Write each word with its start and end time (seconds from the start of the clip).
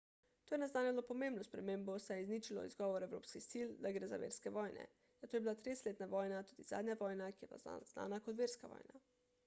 to 0.49 0.53
je 0.55 0.57
naznanjalo 0.61 1.01
pomembno 1.09 1.43
spremembo 1.47 1.97
saj 2.05 2.15
je 2.19 2.23
izničilo 2.23 2.63
izgovor 2.69 3.03
evropskih 3.07 3.43
sil 3.49 3.75
da 3.85 3.91
gre 3.97 4.09
za 4.13 4.17
verske 4.23 4.53
vojne 4.55 4.85
zato 5.19 5.37
je 5.37 5.41
bila 5.47 5.55
tridesetletna 5.59 6.07
vojna 6.15 6.39
tudi 6.53 6.65
zadnja 6.71 6.95
vojna 7.03 7.27
ki 7.37 7.45
je 7.47 7.51
bila 7.53 7.77
znana 7.91 8.19
kot 8.29 8.41
verska 8.45 8.71
vojna 8.77 9.03